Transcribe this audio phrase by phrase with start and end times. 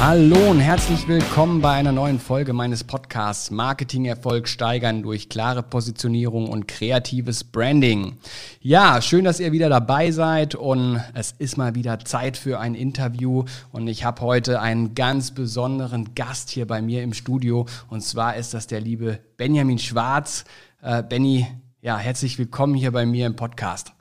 [0.00, 6.48] Hallo und herzlich willkommen bei einer neuen Folge meines Podcasts Marketing-Erfolg steigern durch klare Positionierung
[6.48, 8.16] und kreatives Branding.
[8.60, 12.76] Ja, schön, dass ihr wieder dabei seid und es ist mal wieder Zeit für ein
[12.76, 18.02] Interview und ich habe heute einen ganz besonderen Gast hier bei mir im Studio und
[18.04, 20.44] zwar ist das der liebe Benjamin Schwarz.
[20.80, 21.48] Äh, Benny,
[21.82, 23.97] ja, herzlich willkommen hier bei mir im Podcast.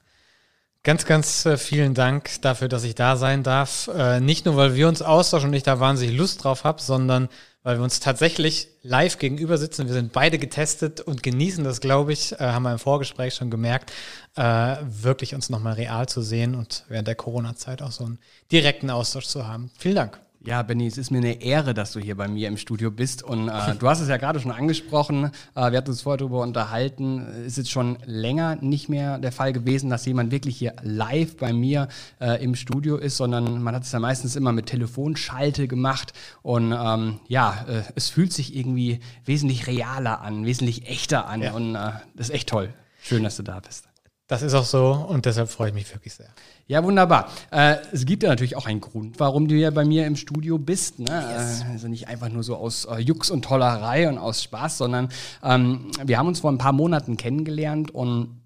[0.88, 3.90] Ganz, ganz äh, vielen Dank dafür, dass ich da sein darf.
[3.94, 7.28] Äh, nicht nur, weil wir uns austauschen und ich da wahnsinnig Lust drauf habe, sondern
[7.62, 9.88] weil wir uns tatsächlich live gegenüber sitzen.
[9.88, 13.52] Wir sind beide getestet und genießen das, glaube ich, äh, haben wir im Vorgespräch schon
[13.52, 13.92] gemerkt,
[14.38, 18.20] wirklich uns nochmal real zu sehen und während der Corona-Zeit auch so einen
[18.52, 19.72] direkten Austausch zu haben.
[19.80, 20.20] Vielen Dank.
[20.48, 23.22] Ja, Benny, es ist mir eine Ehre, dass du hier bei mir im Studio bist.
[23.22, 25.26] Und äh, du hast es ja gerade schon angesprochen.
[25.56, 27.20] Äh, wir hatten uns vorher darüber unterhalten.
[27.46, 31.52] Es ist schon länger nicht mehr der Fall gewesen, dass jemand wirklich hier live bei
[31.52, 31.90] mir
[32.22, 36.14] äh, im Studio ist, sondern man hat es ja meistens immer mit Telefonschalte gemacht.
[36.44, 41.42] Und ähm, ja, äh, es fühlt sich irgendwie wesentlich realer an, wesentlich echter an.
[41.42, 41.52] Ja.
[41.56, 42.74] Und äh, das ist echt toll.
[43.04, 43.90] Schön, dass du da bist.
[44.28, 46.28] Das ist auch so und deshalb freue ich mich wirklich sehr.
[46.68, 47.30] Ja, wunderbar.
[47.50, 50.58] Äh, es gibt ja natürlich auch einen Grund, warum du ja bei mir im Studio
[50.58, 51.00] bist.
[51.00, 51.06] Ne?
[51.08, 51.62] Yes.
[51.62, 55.08] Äh, also nicht einfach nur so aus äh, Jux und Tollerei und aus Spaß, sondern
[55.44, 58.37] ähm, wir haben uns vor ein paar Monaten kennengelernt und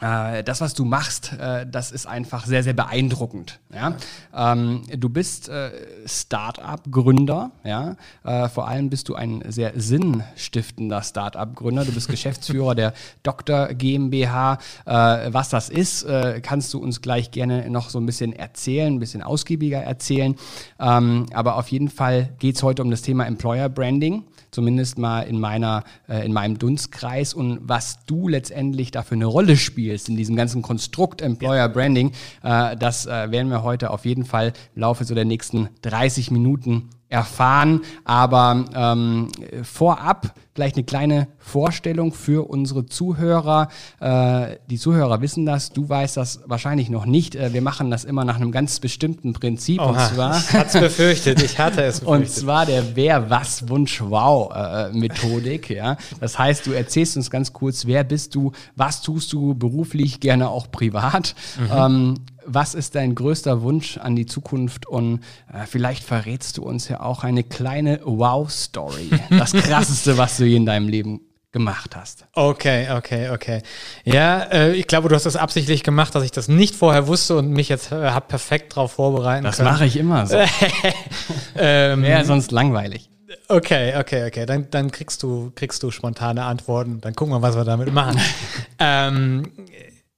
[0.00, 3.60] das, was du machst, äh, das ist einfach sehr, sehr beeindruckend.
[3.72, 3.96] Ja?
[4.34, 5.70] Ähm, du bist äh,
[6.06, 7.96] Start-up-Gründer, ja?
[8.24, 11.84] Äh, vor allem bist du ein sehr sinnstiftender Start-up-Gründer.
[11.84, 13.68] Du bist Geschäftsführer der Dr.
[13.74, 14.58] GmbH.
[14.86, 14.92] Äh,
[15.32, 19.00] was das ist, äh, kannst du uns gleich gerne noch so ein bisschen erzählen, ein
[19.00, 20.36] bisschen ausgiebiger erzählen.
[20.78, 25.22] Ähm, aber auf jeden Fall geht es heute um das Thema Employer Branding zumindest mal
[25.22, 27.34] in meiner, äh, in meinem Dunstkreis.
[27.34, 32.12] Und was du letztendlich da für eine Rolle spielst in diesem ganzen Konstrukt Employer Branding,
[32.42, 36.30] äh, das äh, werden wir heute auf jeden Fall im Laufe so der nächsten 30
[36.30, 37.82] Minuten erfahren.
[38.04, 39.28] Aber ähm,
[39.62, 43.68] vorab vielleicht eine kleine Vorstellung für unsere Zuhörer.
[44.00, 47.34] Äh, die Zuhörer wissen das, du weißt das wahrscheinlich noch nicht.
[47.34, 49.80] Äh, wir machen das immer nach einem ganz bestimmten Prinzip.
[49.80, 52.22] Oha, und zwar, ich hatte es befürchtet, ich hatte es befürchtet.
[52.22, 55.70] Und zwar der Wer, Was, Wunsch, Wow äh, Methodik.
[55.70, 55.96] ja?
[56.20, 60.50] Das heißt, du erzählst uns ganz kurz, wer bist du, was tust du beruflich, gerne
[60.50, 61.34] auch privat.
[61.58, 61.70] Mhm.
[61.72, 62.14] Ähm,
[62.52, 64.86] was ist dein größter Wunsch an die Zukunft?
[64.86, 65.20] Und
[65.52, 69.10] äh, vielleicht verrätst du uns ja auch eine kleine Wow-Story.
[69.30, 71.20] Das Krasseste, was du je in deinem Leben
[71.52, 72.26] gemacht hast.
[72.34, 73.62] Okay, okay, okay.
[74.04, 77.36] Ja, äh, ich glaube, du hast das absichtlich gemacht, dass ich das nicht vorher wusste
[77.36, 79.68] und mich jetzt äh, habe perfekt darauf vorbereiten das können.
[79.68, 80.36] Das mache ich immer so.
[81.56, 83.08] ähm, Wäre sonst langweilig.
[83.48, 84.46] Okay, okay, okay.
[84.46, 87.00] Dann, dann kriegst du kriegst du spontane Antworten.
[87.00, 88.20] Dann gucken wir, was wir damit machen.
[88.78, 89.50] ähm,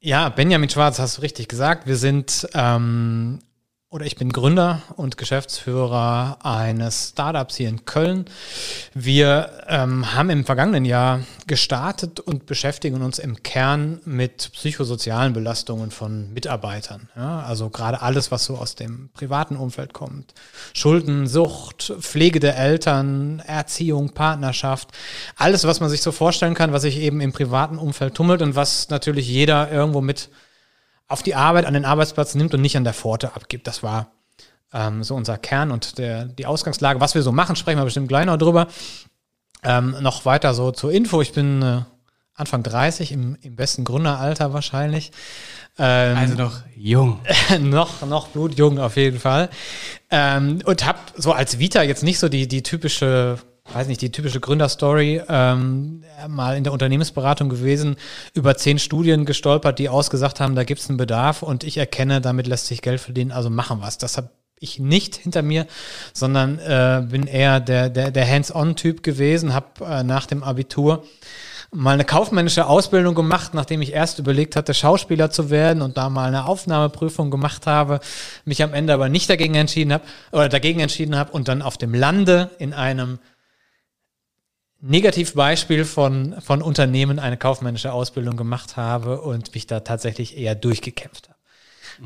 [0.02, 1.86] ja, Benjamin Schwarz, hast du richtig gesagt.
[1.86, 3.38] Wir sind ähm,
[3.92, 8.24] oder ich bin Gründer und Geschäftsführer eines Startups hier in Köln.
[8.94, 15.90] Wir ähm, haben im vergangenen Jahr gestartet und beschäftigen uns im Kern mit psychosozialen Belastungen
[15.90, 17.10] von Mitarbeitern.
[17.14, 20.32] Ja, also gerade alles, was so aus dem privaten Umfeld kommt.
[20.72, 24.88] Schulden, Sucht, Pflege der Eltern, Erziehung, Partnerschaft.
[25.36, 28.56] Alles, was man sich so vorstellen kann, was sich eben im privaten Umfeld tummelt und
[28.56, 30.30] was natürlich jeder irgendwo mit
[31.08, 33.66] auf die Arbeit, an den Arbeitsplatz nimmt und nicht an der Pforte abgibt.
[33.66, 34.12] Das war
[34.72, 37.00] ähm, so unser Kern und der, die Ausgangslage.
[37.00, 38.68] Was wir so machen, sprechen wir bestimmt gleich noch drüber.
[39.62, 41.20] Ähm, noch weiter so zur Info.
[41.20, 41.82] Ich bin äh,
[42.34, 45.12] Anfang 30, im, im besten Gründeralter wahrscheinlich.
[45.78, 47.20] Ähm, also noch jung.
[47.60, 49.50] noch, noch blutjung auf jeden Fall.
[50.10, 53.38] Ähm, und habe so als Vita jetzt nicht so die, die typische
[53.70, 57.96] weiß nicht, die typische Gründerstory, ähm, mal in der Unternehmensberatung gewesen,
[58.34, 62.20] über zehn Studien gestolpert, die ausgesagt haben, da gibt es einen Bedarf und ich erkenne,
[62.20, 63.98] damit lässt sich Geld verdienen, also machen was.
[63.98, 65.66] Das habe ich nicht hinter mir,
[66.12, 71.04] sondern äh, bin eher der, der, der Hands-on-Typ gewesen, habe äh, nach dem Abitur
[71.74, 76.10] mal eine kaufmännische Ausbildung gemacht, nachdem ich erst überlegt hatte, Schauspieler zu werden und da
[76.10, 78.00] mal eine Aufnahmeprüfung gemacht habe,
[78.44, 81.78] mich am Ende aber nicht dagegen entschieden habe oder dagegen entschieden habe und dann auf
[81.78, 83.18] dem Lande in einem
[84.82, 91.28] Negativbeispiel von, von Unternehmen eine kaufmännische Ausbildung gemacht habe und mich da tatsächlich eher durchgekämpft
[91.28, 91.38] habe.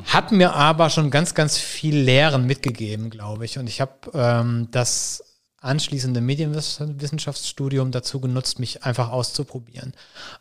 [0.05, 3.59] Hat mir aber schon ganz, ganz viel Lehren mitgegeben, glaube ich.
[3.59, 5.25] Und ich habe ähm, das
[5.61, 9.95] anschließende Medienwissenschaftsstudium dazu genutzt, mich einfach auszuprobieren,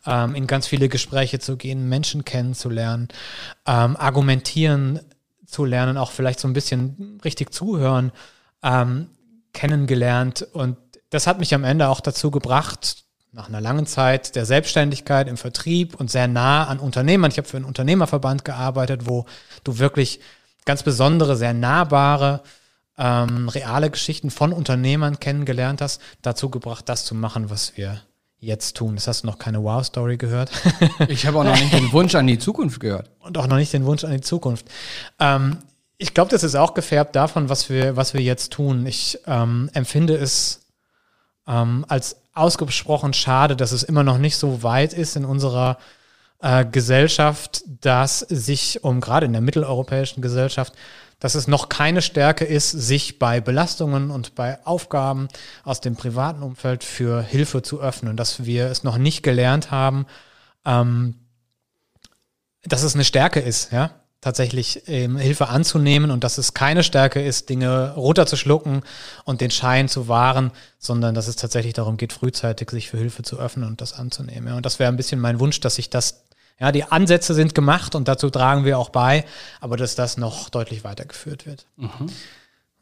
[0.05, 3.07] ähm, in ganz viele Gespräche zu gehen, Menschen kennenzulernen,
[3.65, 4.99] ähm, argumentieren
[5.45, 8.11] zu lernen, auch vielleicht so ein bisschen richtig zuhören,
[8.61, 9.07] ähm,
[9.53, 10.77] kennengelernt und
[11.09, 15.37] das hat mich am Ende auch dazu gebracht, nach einer langen Zeit der Selbstständigkeit im
[15.37, 17.31] Vertrieb und sehr nah an Unternehmern.
[17.31, 19.25] Ich habe für einen Unternehmerverband gearbeitet, wo
[19.63, 20.21] du wirklich
[20.63, 22.41] ganz besondere, sehr nahbare
[22.97, 28.01] ähm, reale Geschichten von Unternehmern kennengelernt hast, dazu gebracht, das zu machen, was wir
[28.39, 28.95] jetzt tun.
[28.95, 30.51] Das hast du noch keine Wow-Story gehört.
[31.07, 33.09] ich habe auch noch nicht den Wunsch an die Zukunft gehört.
[33.19, 34.65] Und auch noch nicht den Wunsch an die Zukunft.
[35.19, 35.57] Ähm,
[35.97, 38.85] ich glaube, das ist auch gefärbt davon, was wir, was wir jetzt tun.
[38.85, 40.64] Ich ähm, empfinde es
[41.47, 45.77] ähm, als ausgesprochen schade, dass es immer noch nicht so weit ist in unserer
[46.41, 50.73] äh, Gesellschaft, dass sich, um gerade in der mitteleuropäischen Gesellschaft,
[51.19, 55.29] dass es noch keine Stärke ist, sich bei Belastungen und bei Aufgaben
[55.63, 60.05] aus dem privaten Umfeld für Hilfe zu öffnen, dass wir es noch nicht gelernt haben,
[60.65, 61.15] ähm,
[62.63, 63.91] dass es eine Stärke ist, ja,
[64.25, 68.81] tatsächlich ähm, Hilfe anzunehmen und dass es keine Stärke ist, Dinge runterzuschlucken
[69.23, 70.49] und den Schein zu wahren,
[70.79, 74.47] sondern dass es tatsächlich darum geht, frühzeitig sich für Hilfe zu öffnen und das anzunehmen.
[74.47, 74.57] Ja.
[74.57, 76.23] Und das wäre ein bisschen mein Wunsch, dass sich das,
[76.59, 79.25] ja, die Ansätze sind gemacht und dazu tragen wir auch bei,
[79.61, 81.67] aber dass das noch deutlich weitergeführt wird.
[81.75, 82.09] Mhm.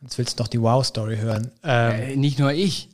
[0.02, 1.52] Jetzt willst du noch die Wow-Story hören.
[1.62, 2.88] Ähm, äh, nicht nur ich.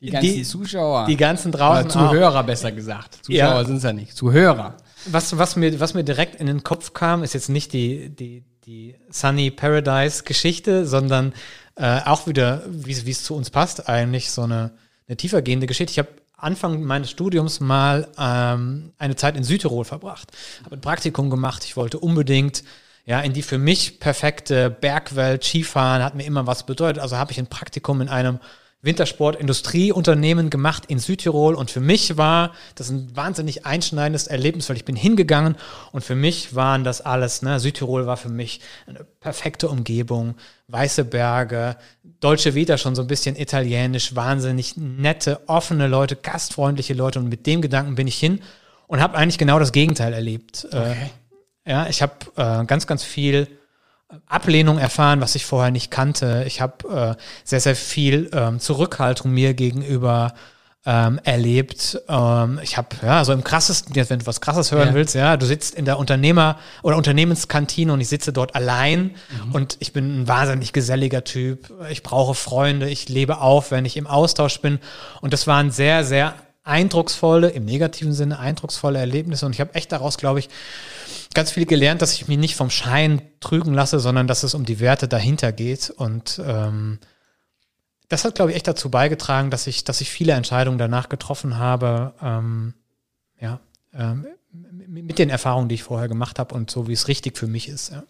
[0.00, 1.06] Die ganzen die, Zuschauer.
[1.06, 1.86] Die ganzen draußen.
[1.86, 2.46] Oder Zuhörer, auch.
[2.46, 3.24] besser gesagt.
[3.24, 3.64] Zuschauer ja.
[3.64, 4.16] sind es ja nicht.
[4.16, 4.76] Zuhörer.
[5.06, 8.44] Was, was, mir, was mir direkt in den Kopf kam, ist jetzt nicht die, die,
[8.64, 11.32] die Sunny Paradise Geschichte, sondern
[11.74, 14.72] äh, auch wieder, wie es zu uns passt, eigentlich so eine,
[15.08, 15.90] eine tiefergehende Geschichte.
[15.92, 20.30] Ich habe Anfang meines Studiums mal ähm, eine Zeit in Südtirol verbracht,
[20.64, 21.64] habe ein Praktikum gemacht.
[21.64, 22.62] Ich wollte unbedingt
[23.04, 27.02] ja, in die für mich perfekte Bergwelt, Skifahren, hat mir immer was bedeutet.
[27.02, 28.38] Also habe ich ein Praktikum in einem
[28.82, 34.84] Wintersport-Industrieunternehmen gemacht in Südtirol und für mich war das ein wahnsinnig einschneidendes Erlebnis, weil ich
[34.84, 35.56] bin hingegangen
[35.90, 40.36] und für mich waren das alles, ne, Südtirol war für mich eine perfekte Umgebung,
[40.68, 41.76] weiße Berge,
[42.20, 47.46] Dolce Vita schon so ein bisschen italienisch, wahnsinnig nette, offene Leute, gastfreundliche Leute und mit
[47.46, 48.40] dem Gedanken bin ich hin
[48.86, 50.68] und habe eigentlich genau das Gegenteil erlebt.
[50.70, 51.10] Äh, okay.
[51.64, 53.48] Äh, ja, ich habe äh, ganz, ganz viel
[54.26, 56.44] Ablehnung erfahren, was ich vorher nicht kannte.
[56.46, 60.32] Ich habe äh, sehr, sehr viel ähm, Zurückhaltung mir gegenüber
[60.86, 62.00] ähm, erlebt.
[62.08, 64.94] Ähm, ich habe, ja, so im krassesten, jetzt wenn du was krasses hören ja.
[64.94, 69.14] willst, ja, du sitzt in der Unternehmer- oder Unternehmenskantine und ich sitze dort allein
[69.44, 69.52] mhm.
[69.52, 71.70] und ich bin ein wahnsinnig geselliger Typ.
[71.90, 74.78] Ich brauche Freunde, ich lebe auf, wenn ich im Austausch bin.
[75.20, 76.34] Und das waren sehr, sehr
[76.68, 79.46] eindrucksvolle, im negativen Sinne eindrucksvolle Erlebnisse.
[79.46, 80.48] Und ich habe echt daraus, glaube ich,
[81.34, 84.64] ganz viel gelernt, dass ich mich nicht vom Schein trügen lasse, sondern dass es um
[84.64, 85.90] die Werte dahinter geht.
[85.90, 86.98] Und ähm,
[88.08, 91.58] das hat, glaube ich, echt dazu beigetragen, dass ich, dass ich viele Entscheidungen danach getroffen
[91.58, 92.74] habe, ähm,
[93.40, 93.60] ja,
[93.94, 97.46] ähm, mit den Erfahrungen, die ich vorher gemacht habe und so, wie es richtig für
[97.46, 97.92] mich ist.
[97.92, 98.02] Ja.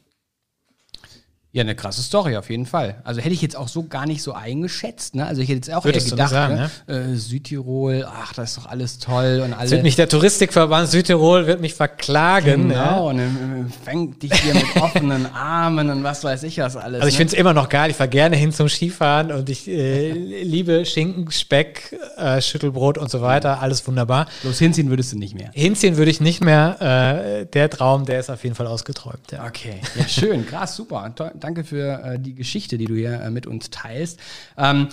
[1.50, 2.96] Ja, eine krasse Story auf jeden Fall.
[3.04, 5.14] Also hätte ich jetzt auch so gar nicht so eingeschätzt.
[5.14, 5.24] Ne?
[5.24, 6.94] Also ich hätte jetzt auch Würdest eher gedacht, sagen, ne?
[6.94, 9.70] äh, Südtirol, ach, das ist doch alles toll und alles.
[9.70, 12.68] Wird mich der Touristikverband Südtirol wird mich verklagen.
[12.68, 12.96] Genau, ja?
[12.98, 17.00] und dann fängt dich hier mit offenen Armen und was weiß ich was alles.
[17.00, 17.18] Also ich ne?
[17.18, 17.88] finde es immer noch geil.
[17.90, 23.10] Ich fahre gerne hin zum Skifahren und ich äh, liebe Schinken, Speck, äh, Schüttelbrot und
[23.10, 23.62] so weiter.
[23.62, 24.26] Alles wunderbar.
[24.42, 25.50] Bloß hinziehen würdest du nicht mehr.
[25.54, 27.40] Hinziehen würde ich nicht mehr.
[27.40, 29.32] Äh, der Traum, der ist auf jeden Fall ausgeträumt.
[29.32, 29.46] Ja.
[29.46, 31.10] Okay, ja schön, krass, super.
[31.16, 34.20] Toll danke für äh, die Geschichte, die du hier äh, mit uns teilst.
[34.56, 34.88] Ähm,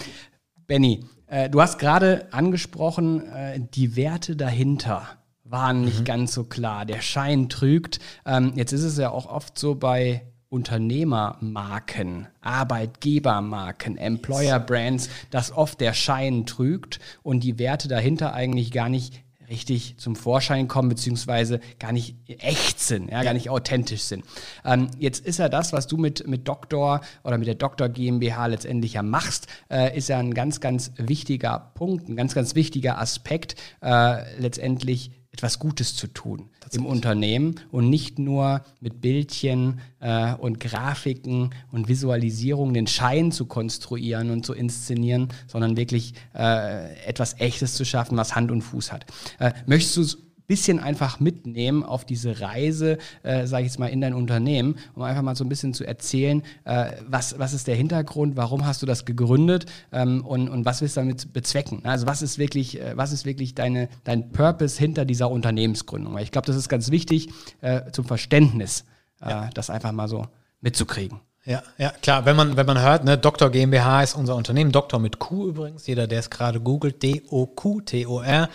[0.68, 5.08] Benny, äh, du hast gerade angesprochen, äh, die Werte dahinter
[5.44, 6.06] waren nicht mhm.
[6.06, 6.86] ganz so klar.
[6.86, 8.00] Der Schein trügt.
[8.26, 15.82] Ähm, jetzt ist es ja auch oft so bei Unternehmermarken, Arbeitgebermarken, Employer Brands, dass oft
[15.82, 21.60] der Schein trügt und die Werte dahinter eigentlich gar nicht richtig zum Vorschein kommen, beziehungsweise
[21.80, 24.24] gar nicht echt sind, ja, gar nicht authentisch sind.
[24.64, 28.48] Ähm, jetzt ist ja das, was du mit, mit Doktor oder mit der Doktor GmbH
[28.48, 33.00] letztendlich ja machst, äh, ist ja ein ganz, ganz wichtiger Punkt, ein ganz, ganz wichtiger
[33.00, 40.34] Aspekt, äh, letztendlich etwas Gutes zu tun im Unternehmen und nicht nur mit Bildchen äh,
[40.34, 47.40] und Grafiken und Visualisierungen den Schein zu konstruieren und zu inszenieren, sondern wirklich äh, etwas
[47.40, 49.06] Echtes zu schaffen, was Hand und Fuß hat.
[49.40, 54.02] Äh, möchtest du bisschen einfach mitnehmen auf diese Reise, äh, sage ich jetzt mal, in
[54.02, 57.76] dein Unternehmen, um einfach mal so ein bisschen zu erzählen, äh, was, was ist der
[57.76, 61.82] Hintergrund, warum hast du das gegründet ähm, und, und was willst du damit bezwecken?
[61.84, 66.14] Also was ist wirklich, äh, was ist wirklich deine, dein Purpose hinter dieser Unternehmensgründung?
[66.14, 67.30] Weil ich glaube, das ist ganz wichtig
[67.62, 68.86] äh, zum Verständnis,
[69.22, 69.50] äh, ja.
[69.54, 70.28] das einfach mal so
[70.62, 71.20] mitzukriegen.
[71.46, 75.00] Ja, ja, klar, wenn man, wenn man hört, ne, Doktor GmbH ist unser Unternehmen, Doktor
[75.00, 78.50] mit Q übrigens, jeder, der es gerade googelt, D-O-Q-T-O-R.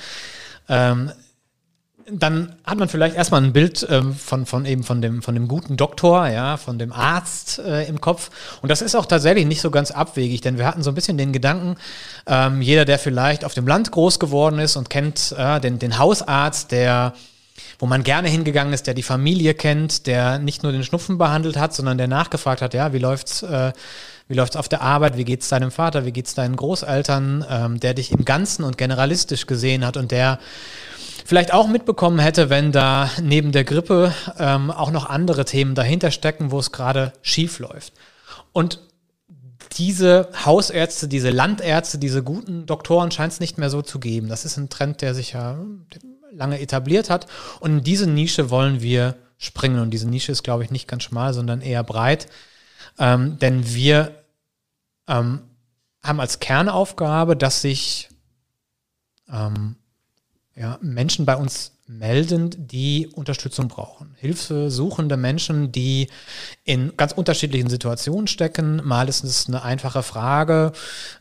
[0.68, 1.12] Ähm,
[2.12, 5.48] dann hat man vielleicht erstmal ein Bild ähm, von, von eben von dem, von dem
[5.48, 8.30] guten Doktor, ja, von dem Arzt äh, im Kopf.
[8.62, 11.18] Und das ist auch tatsächlich nicht so ganz abwegig, denn wir hatten so ein bisschen
[11.18, 11.76] den Gedanken,
[12.26, 15.98] ähm, jeder, der vielleicht auf dem Land groß geworden ist und kennt äh, den, den
[15.98, 17.14] Hausarzt, der
[17.78, 21.56] wo man gerne hingegangen ist, der die Familie kennt, der nicht nur den Schnupfen behandelt
[21.56, 23.72] hat, sondern der nachgefragt hat, ja, wie läuft's, äh,
[24.28, 27.94] wie läuft's auf der Arbeit, wie geht's deinem Vater, wie geht's deinen Großeltern, ähm, der
[27.94, 30.38] dich im Ganzen und generalistisch gesehen hat und der
[31.24, 36.10] vielleicht auch mitbekommen hätte, wenn da neben der Grippe ähm, auch noch andere Themen dahinter
[36.10, 37.92] stecken, wo es gerade schief läuft.
[38.52, 38.80] Und
[39.72, 44.28] diese Hausärzte, diese Landärzte, diese guten Doktoren scheint es nicht mehr so zu geben.
[44.28, 45.58] Das ist ein Trend, der sich ja
[46.32, 47.26] lange etabliert hat.
[47.60, 49.80] Und in diese Nische wollen wir springen.
[49.80, 52.28] Und diese Nische ist, glaube ich, nicht ganz schmal, sondern eher breit.
[52.98, 54.24] Ähm, denn wir
[55.08, 55.40] ähm,
[56.02, 58.08] haben als Kernaufgabe, dass sich
[59.32, 59.76] ähm,
[60.60, 64.14] ja, Menschen bei uns melden, die Unterstützung brauchen.
[64.18, 66.08] Hilfesuchende Menschen, die
[66.64, 68.82] in ganz unterschiedlichen Situationen stecken.
[68.84, 70.72] Mal ist es eine einfache Frage.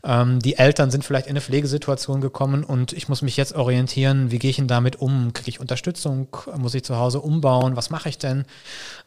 [0.04, 4.30] Ähm, die Eltern sind vielleicht in eine Pflegesituation gekommen und ich muss mich jetzt orientieren,
[4.30, 5.32] wie gehe ich denn damit um?
[5.32, 6.28] Kriege ich Unterstützung?
[6.58, 7.76] Muss ich zu Hause umbauen?
[7.76, 8.44] Was mache ich denn?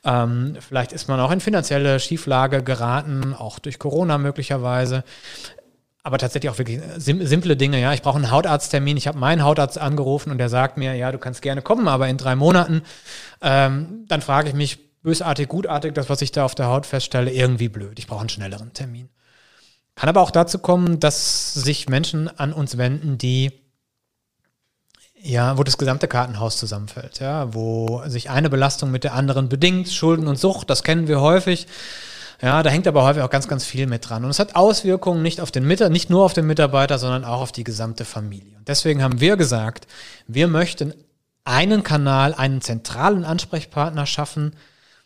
[0.04, 5.04] Ähm, vielleicht ist man auch in finanzielle Schieflage geraten, auch durch Corona möglicherweise
[6.04, 7.80] aber tatsächlich auch wirklich sim simple Dinge.
[7.80, 8.98] Ja, ich brauche einen Hautarzttermin.
[8.98, 12.10] Ich habe meinen Hautarzt angerufen und der sagt mir, ja, du kannst gerne kommen, aber
[12.10, 12.82] in drei Monaten.
[13.42, 17.32] Ähm, dann frage ich mich, bösartig, gutartig, das, was ich da auf der Haut feststelle,
[17.32, 18.00] irgendwie blöd.
[18.00, 19.10] Ich brauche einen schnelleren Termin.
[19.96, 23.52] Kann aber auch dazu kommen, dass sich Menschen an uns wenden, die
[25.26, 29.90] ja, wo das gesamte Kartenhaus zusammenfällt, ja, wo sich eine Belastung mit der anderen bedingt,
[29.90, 31.66] Schulden und Sucht, das kennen wir häufig.
[32.44, 34.26] Ja, da hängt aber häufig auch ganz, ganz viel mit dran.
[34.26, 37.40] Und es hat Auswirkungen nicht auf den Mitarbeiter, nicht nur auf den Mitarbeiter, sondern auch
[37.40, 38.58] auf die gesamte Familie.
[38.58, 39.88] Und deswegen haben wir gesagt,
[40.28, 40.94] wir möchten
[41.46, 44.58] einen Kanal, einen zentralen Ansprechpartner schaffen,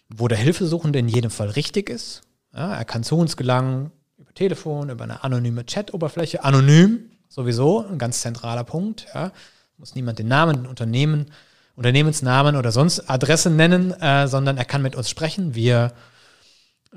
[0.09, 2.23] wo der Hilfesuchende in jedem Fall richtig ist.
[2.55, 7.99] Ja, er kann zu uns gelangen über Telefon, über eine anonyme Chat-Oberfläche, anonym sowieso, ein
[7.99, 9.05] ganz zentraler Punkt.
[9.13, 9.31] Ja.
[9.77, 11.27] Muss niemand den Namen, den Unternehmen,
[11.75, 15.53] Unternehmensnamen oder sonst Adresse nennen, äh, sondern er kann mit uns sprechen.
[15.53, 15.93] Wir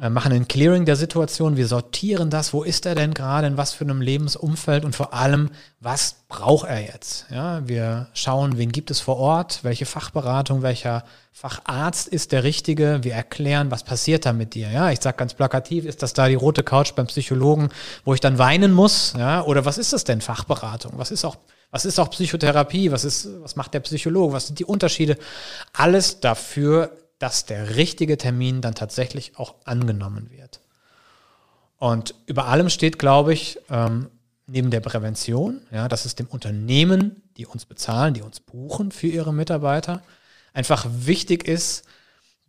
[0.09, 3.75] machen ein Clearing der Situation, wir sortieren das, wo ist er denn gerade, in was
[3.75, 7.27] für einem Lebensumfeld und vor allem, was braucht er jetzt?
[7.31, 13.01] Ja, wir schauen, wen gibt es vor Ort, welche Fachberatung, welcher Facharzt ist der richtige,
[13.03, 14.71] wir erklären, was passiert da mit dir.
[14.71, 17.69] Ja, ich sage ganz plakativ, ist das da die rote Couch beim Psychologen,
[18.07, 19.13] wo ich dann weinen muss?
[19.19, 20.93] Ja, oder was ist das denn Fachberatung?
[20.97, 21.37] Was ist auch
[21.71, 22.91] was ist auch Psychotherapie?
[22.91, 24.33] Was ist, was macht der Psychologe?
[24.33, 25.17] Was sind die Unterschiede?
[25.73, 30.61] Alles dafür dass der richtige Termin dann tatsächlich auch angenommen wird.
[31.79, 34.11] Und über allem steht, glaube ich, ähm,
[34.47, 39.07] neben der Prävention, ja, dass es dem Unternehmen, die uns bezahlen, die uns buchen für
[39.07, 40.03] ihre Mitarbeiter,
[40.53, 41.85] einfach wichtig ist,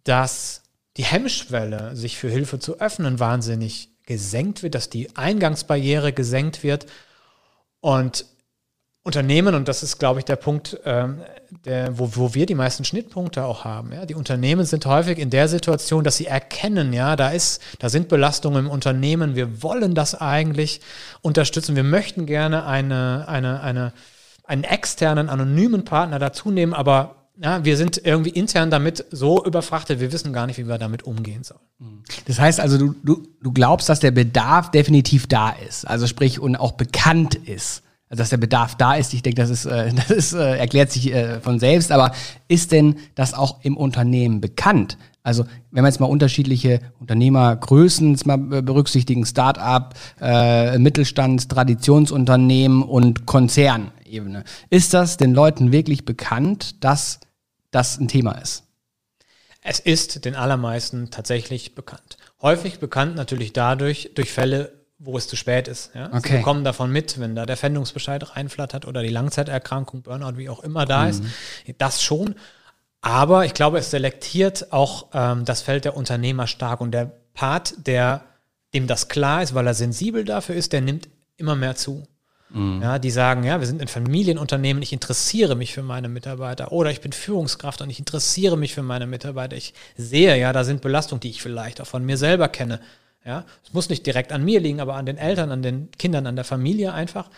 [0.03, 0.63] dass
[0.97, 6.85] die Hemmschwelle, sich für Hilfe zu öffnen, wahnsinnig gesenkt wird, dass die Eingangsbarriere gesenkt wird
[7.81, 8.25] und
[9.03, 11.21] Unternehmen, und das ist, glaube ich, der Punkt, ähm,
[11.65, 13.91] der, wo, wo wir die meisten Schnittpunkte auch haben.
[13.91, 14.05] Ja?
[14.05, 18.09] Die Unternehmen sind häufig in der Situation, dass sie erkennen, ja, da ist, da sind
[18.09, 20.81] Belastungen im Unternehmen, wir wollen das eigentlich
[21.21, 23.93] unterstützen, wir möchten gerne eine, eine, eine,
[24.43, 29.99] einen externen, anonymen Partner dazu nehmen, aber ja, wir sind irgendwie intern damit so überfrachtet,
[29.99, 32.03] wir wissen gar nicht, wie wir damit umgehen sollen.
[32.27, 36.39] Das heißt also, du, du, du glaubst, dass der Bedarf definitiv da ist, also sprich
[36.39, 39.13] und auch bekannt ist also dass der Bedarf da ist.
[39.13, 41.91] Ich denke, das ist, äh, das ist, äh, erklärt sich äh, von selbst.
[41.91, 42.11] Aber
[42.49, 44.97] ist denn das auch im Unternehmen bekannt?
[45.23, 54.43] Also wenn man jetzt mal unterschiedliche Unternehmergrößen mal berücksichtigen, Start-up, äh, Mittelstand, Traditionsunternehmen und Konzernebene,
[54.69, 57.19] ist das den Leuten wirklich bekannt, dass
[57.69, 58.63] das ein Thema ist?
[59.63, 62.17] Es ist den allermeisten tatsächlich bekannt.
[62.41, 65.91] Häufig bekannt natürlich dadurch, durch Fälle, wo es zu spät ist.
[65.95, 66.07] Ja?
[66.13, 66.29] Okay.
[66.29, 70.63] Sie bekommen davon mit, wenn da der Fendungsbescheid reinflattert oder die Langzeiterkrankung, Burnout, wie auch
[70.63, 71.09] immer da mhm.
[71.09, 71.23] ist.
[71.77, 72.35] Das schon.
[73.01, 76.81] Aber ich glaube, es selektiert auch ähm, das Feld der Unternehmer stark.
[76.81, 78.21] Und der Part, der
[78.73, 82.03] dem das klar ist, weil er sensibel dafür ist, der nimmt immer mehr zu.
[82.49, 82.81] Mhm.
[82.81, 86.91] Ja, die sagen, ja, wir sind ein Familienunternehmen, ich interessiere mich für meine Mitarbeiter oder
[86.91, 89.55] ich bin Führungskraft und ich interessiere mich für meine Mitarbeiter.
[89.55, 92.79] Ich sehe, ja, da sind Belastungen, die ich vielleicht auch von mir selber kenne.
[93.25, 96.25] Ja, es muss nicht direkt an mir liegen, aber an den Eltern, an den Kindern,
[96.25, 97.29] an der Familie einfach.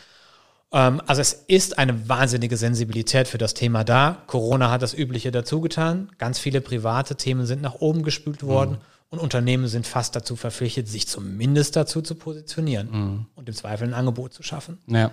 [0.72, 4.24] Ähm, also es ist eine wahnsinnige Sensibilität für das Thema da.
[4.28, 6.10] Corona hat das Übliche dazu getan.
[6.18, 8.72] Ganz viele private Themen sind nach oben gespült worden.
[8.72, 8.78] Mhm.
[9.10, 13.26] Und Unternehmen sind fast dazu verpflichtet, sich zumindest dazu zu positionieren mhm.
[13.36, 14.80] und im Zweifel ein Angebot zu schaffen.
[14.88, 15.12] Ja.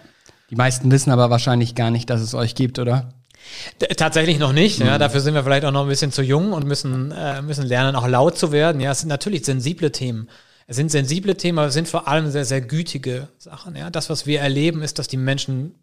[0.48, 3.12] Die meisten wissen aber wahrscheinlich gar nicht, dass es euch gibt, oder?
[3.98, 4.80] Tatsächlich noch nicht.
[4.80, 4.86] Mhm.
[4.86, 7.66] Ja, dafür sind wir vielleicht auch noch ein bisschen zu jung und müssen, äh, müssen
[7.66, 8.80] lernen, auch laut zu werden.
[8.80, 10.30] Ja, es sind natürlich sensible Themen.
[10.70, 13.74] Es sind sensible Themen, aber es sind vor allem sehr, sehr gütige Sachen.
[13.74, 13.90] Ja?
[13.90, 15.74] Das, was wir erleben, ist, dass die Menschen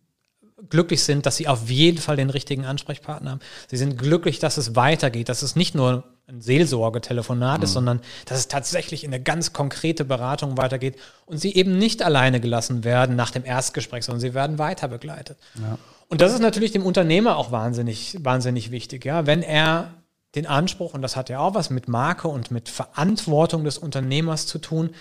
[0.70, 3.42] glücklich sind, dass sie auf jeden Fall den richtigen Ansprechpartner haben.
[3.70, 7.64] Sie sind glücklich, dass es weitergeht, dass es nicht nur ein Seelsorgetelefonat mhm.
[7.66, 12.02] ist, sondern dass es tatsächlich in eine ganz konkrete Beratung weitergeht und sie eben nicht
[12.02, 15.38] alleine gelassen werden nach dem Erstgespräch, sondern sie werden weiter begleitet.
[15.56, 15.78] Ja.
[16.08, 19.26] Und das ist natürlich dem Unternehmer auch wahnsinnig, wahnsinnig wichtig, ja.
[19.26, 19.92] Wenn er
[20.38, 24.46] den Anspruch, und das hat ja auch was mit Marke und mit Verantwortung des Unternehmers
[24.46, 24.92] zu tun,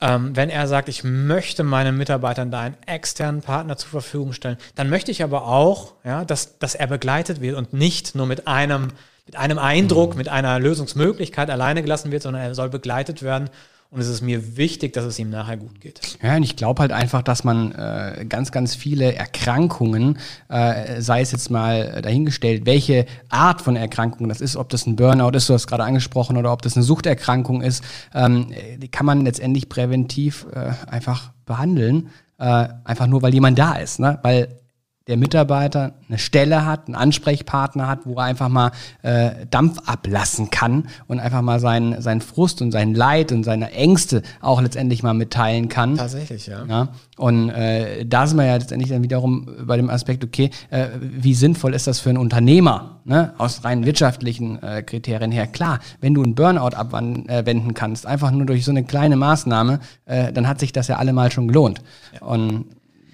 [0.00, 4.56] ähm, wenn er sagt, ich möchte meinen Mitarbeitern da einen externen Partner zur Verfügung stellen,
[4.76, 8.46] dann möchte ich aber auch, ja, dass, dass er begleitet wird und nicht nur mit
[8.46, 8.92] einem,
[9.26, 10.18] mit einem Eindruck, mhm.
[10.18, 13.50] mit einer Lösungsmöglichkeit alleine gelassen wird, sondern er soll begleitet werden
[13.96, 16.18] und es ist mir wichtig, dass es ihm nachher gut geht.
[16.22, 20.18] Ja, und ich glaube halt einfach, dass man äh, ganz, ganz viele Erkrankungen,
[20.50, 24.96] äh, sei es jetzt mal dahingestellt, welche Art von Erkrankung das ist, ob das ein
[24.96, 27.82] Burnout ist, du hast gerade angesprochen, oder ob das eine Suchterkrankung ist,
[28.14, 32.10] ähm, die kann man letztendlich präventiv äh, einfach behandeln.
[32.36, 33.98] Äh, einfach nur, weil jemand da ist.
[33.98, 34.18] Ne?
[34.22, 34.60] Weil
[35.06, 38.72] der Mitarbeiter eine Stelle hat, einen Ansprechpartner hat, wo er einfach mal
[39.02, 43.70] äh, Dampf ablassen kann und einfach mal seinen, seinen Frust und sein Leid und seine
[43.70, 45.96] Ängste auch letztendlich mal mitteilen kann.
[45.96, 46.64] Tatsächlich, ja.
[46.64, 46.88] ja?
[47.16, 51.34] Und äh, da sind wir ja letztendlich dann wiederum bei dem Aspekt, okay, äh, wie
[51.34, 53.32] sinnvoll ist das für einen Unternehmer, ne?
[53.38, 55.46] aus rein wirtschaftlichen äh, Kriterien her?
[55.46, 59.78] Klar, wenn du einen Burnout abwenden äh, kannst, einfach nur durch so eine kleine Maßnahme,
[60.06, 61.80] äh, dann hat sich das ja allemal schon gelohnt.
[62.12, 62.26] Ja.
[62.26, 62.66] Und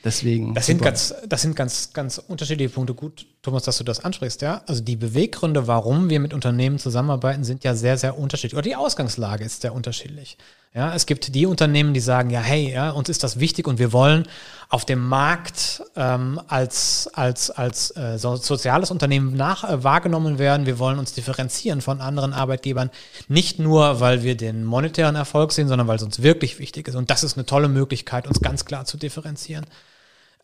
[0.04, 0.54] Deswegen.
[0.54, 2.94] Das sind ganz, das sind ganz, ganz unterschiedliche Punkte.
[2.94, 4.62] Gut, Thomas, dass du das ansprichst, ja.
[4.66, 8.54] Also die Beweggründe, warum wir mit Unternehmen zusammenarbeiten, sind ja sehr, sehr unterschiedlich.
[8.54, 10.38] Oder die Ausgangslage ist sehr unterschiedlich.
[10.74, 13.78] Ja, es gibt die Unternehmen, die sagen, ja, hey, ja, uns ist das wichtig und
[13.78, 14.26] wir wollen
[14.70, 20.64] auf dem Markt ähm, als, als, als äh, so soziales Unternehmen nach, äh, wahrgenommen werden.
[20.64, 22.90] Wir wollen uns differenzieren von anderen Arbeitgebern.
[23.28, 26.94] Nicht nur, weil wir den monetären Erfolg sehen, sondern weil es uns wirklich wichtig ist.
[26.94, 29.66] Und das ist eine tolle Möglichkeit, uns ganz klar zu differenzieren.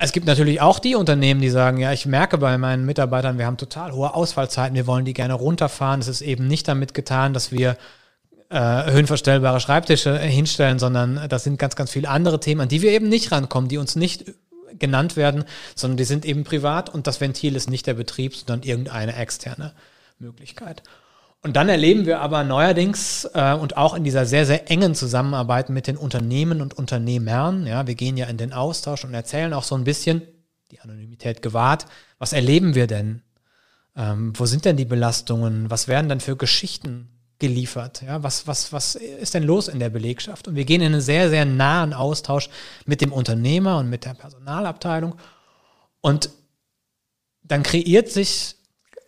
[0.00, 3.47] Es gibt natürlich auch die Unternehmen, die sagen, ja, ich merke bei meinen Mitarbeitern, wir
[3.47, 6.00] haben total hohe Ausfallzeiten, wir wollen die gerne runterfahren.
[6.00, 7.76] Es ist eben nicht damit getan, dass wir
[8.49, 12.92] äh, höhenverstellbare Schreibtische hinstellen, sondern das sind ganz, ganz viele andere Themen, an die wir
[12.92, 14.33] eben nicht rankommen, die uns nicht
[14.79, 15.44] genannt werden,
[15.75, 19.72] sondern die sind eben privat und das Ventil ist nicht der Betrieb, sondern irgendeine externe
[20.20, 20.85] Möglichkeit.
[21.40, 25.70] Und dann erleben wir aber neuerdings äh, und auch in dieser sehr, sehr engen Zusammenarbeit
[25.70, 29.62] mit den Unternehmen und Unternehmern, ja, wir gehen ja in den Austausch und erzählen auch
[29.62, 30.22] so ein bisschen,
[30.72, 31.87] die Anonymität gewahrt,
[32.18, 33.22] was erleben wir denn?
[33.96, 35.70] Ähm, wo sind denn die Belastungen?
[35.70, 38.03] Was werden denn für Geschichten geliefert?
[38.03, 40.48] Ja, was, was, was ist denn los in der Belegschaft?
[40.48, 42.51] Und wir gehen in einen sehr, sehr nahen Austausch
[42.85, 45.14] mit dem Unternehmer und mit der Personalabteilung.
[46.01, 46.31] Und
[47.42, 48.57] dann kreiert sich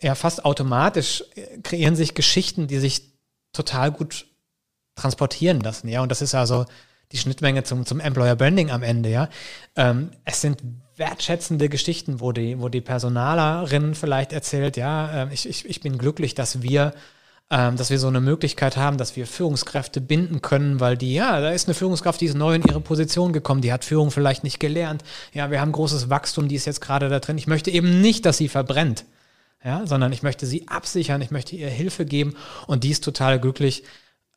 [0.01, 3.03] ja fast automatisch äh, kreieren sich Geschichten, die sich
[3.53, 4.25] total gut
[4.95, 6.01] transportieren lassen, ja.
[6.01, 6.65] Und das ist also
[7.11, 9.29] die Schnittmenge zum, zum Employer Branding am Ende, ja.
[9.75, 10.61] Ähm, es sind
[10.97, 15.97] wertschätzende Geschichten, wo die, wo die Personalerin vielleicht erzählt, ja, äh, ich, ich, ich bin
[15.97, 16.93] glücklich, dass wir
[17.53, 21.41] ähm, dass wir so eine Möglichkeit haben, dass wir Führungskräfte binden können, weil die, ja,
[21.41, 24.45] da ist eine Führungskraft, die ist neu in ihre Position gekommen, die hat Führung vielleicht
[24.45, 25.03] nicht gelernt.
[25.33, 27.37] Ja, wir haben großes Wachstum, die ist jetzt gerade da drin.
[27.37, 29.03] Ich möchte eben nicht, dass sie verbrennt
[29.63, 32.35] ja, sondern ich möchte sie absichern, ich möchte ihr Hilfe geben
[32.67, 33.83] und die ist total glücklich.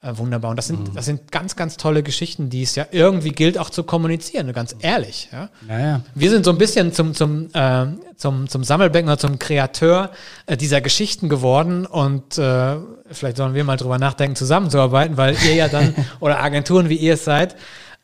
[0.04, 0.50] Äh, wunderbar.
[0.50, 0.94] Und das sind, mhm.
[0.94, 4.76] das sind ganz, ganz tolle Geschichten, die es ja irgendwie gilt auch zu kommunizieren, ganz
[4.80, 5.30] ehrlich.
[5.32, 5.48] Ja?
[5.66, 6.02] Naja.
[6.14, 10.10] Wir sind so ein bisschen zum, zum, äh, zum, zum Sammelbecken oder zum Kreateur
[10.44, 12.76] äh, dieser Geschichten geworden und äh,
[13.12, 17.14] vielleicht sollen wir mal drüber nachdenken, zusammenzuarbeiten, weil ihr ja dann, oder Agenturen wie ihr
[17.14, 17.56] es seid,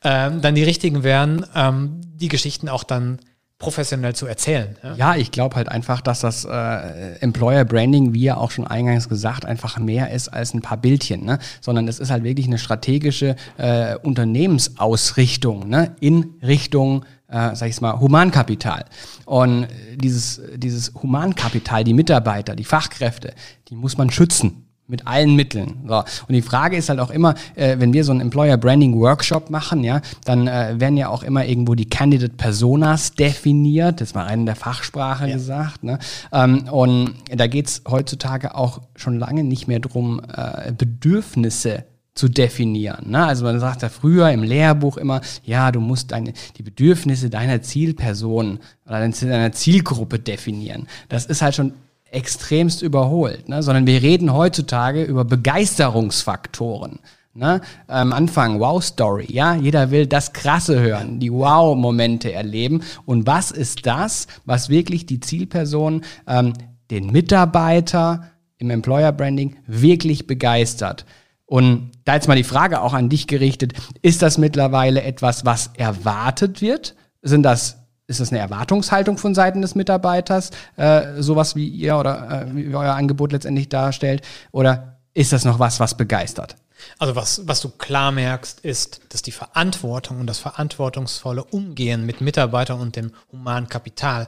[0.03, 3.19] ähm, dann die richtigen wären, ähm, die Geschichten auch dann
[3.61, 4.77] professionell zu erzählen.
[4.83, 8.67] Ja, ja ich glaube halt einfach, dass das äh, Employer Branding, wie ja auch schon
[8.67, 11.39] eingangs gesagt, einfach mehr ist als ein paar Bildchen, ne?
[11.61, 15.95] sondern es ist halt wirklich eine strategische äh, Unternehmensausrichtung ne?
[16.01, 18.87] in Richtung äh, sag ich mal, Humankapital.
[19.25, 23.35] Und dieses, dieses Humankapital, die Mitarbeiter, die Fachkräfte,
[23.69, 25.85] die muss man schützen mit allen Mitteln.
[25.87, 25.97] So.
[25.97, 29.51] Und die Frage ist halt auch immer, äh, wenn wir so einen Employer Branding Workshop
[29.51, 34.27] machen, ja, dann äh, werden ja auch immer irgendwo die Candidate Personas definiert, das war
[34.27, 35.35] eine der Fachsprache ja.
[35.35, 35.85] gesagt.
[35.85, 35.99] Ne?
[36.33, 43.11] Ähm, und da geht's heutzutage auch schon lange nicht mehr drum, äh, Bedürfnisse zu definieren.
[43.11, 43.25] Ne?
[43.25, 47.63] Also man sagt ja früher im Lehrbuch immer, ja, du musst deine, die Bedürfnisse deiner
[47.63, 50.87] Zielperson oder deiner Zielgruppe definieren.
[51.09, 51.73] Das ist halt schon
[52.13, 53.63] extremst überholt, ne?
[53.63, 57.01] sondern wir reden heutzutage über Begeisterungsfaktoren.
[57.33, 57.61] Ne?
[57.87, 62.83] Am Anfang Wow-Story, ja, jeder will das Krasse hören, die Wow-Momente erleben.
[63.07, 66.55] Und was ist das, was wirklich die Zielperson, ähm,
[66.91, 71.07] den Mitarbeiter im Employer Branding wirklich begeistert?
[71.47, 75.71] Und da jetzt mal die Frage auch an dich gerichtet, ist das mittlerweile etwas, was
[75.75, 76.97] erwartet wird?
[77.23, 77.80] Sind das
[78.11, 82.75] ist das eine Erwartungshaltung von Seiten des Mitarbeiters, äh, sowas wie ihr oder äh, wie
[82.75, 84.23] euer Angebot letztendlich darstellt?
[84.51, 86.57] Oder ist das noch was, was begeistert?
[86.99, 92.21] Also was, was du klar merkst, ist, dass die Verantwortung und das verantwortungsvolle Umgehen mit
[92.21, 94.27] Mitarbeitern und dem humanen Kapital,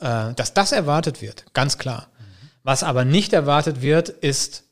[0.00, 2.08] äh, dass das erwartet wird, ganz klar.
[2.18, 2.48] Mhm.
[2.62, 4.64] Was aber nicht erwartet wird, ist,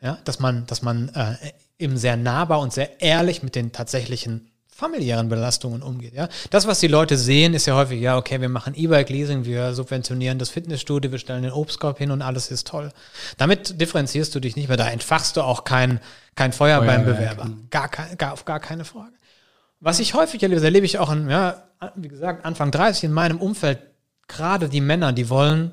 [0.00, 1.34] ja, dass man, dass man äh,
[1.78, 4.49] eben sehr nahbar und sehr ehrlich mit den tatsächlichen
[4.80, 6.14] familiären Belastungen umgeht.
[6.14, 6.28] Ja?
[6.48, 10.38] Das, was die Leute sehen, ist ja häufig, ja, okay, wir machen E-Bike-Leasing, wir subventionieren
[10.38, 12.90] das Fitnessstudio, wir stellen den Obstkorb hin und alles ist toll.
[13.36, 16.00] Damit differenzierst du dich nicht mehr, da entfachst du auch kein,
[16.34, 17.50] kein Feuer, beim Bewerber.
[17.68, 19.12] Gar, gar, auf gar keine Frage.
[19.80, 21.62] Was ich häufig erlebe, das erlebe ich auch in, ja,
[21.94, 23.80] wie gesagt, Anfang 30 in meinem Umfeld,
[24.28, 25.72] gerade die Männer, die wollen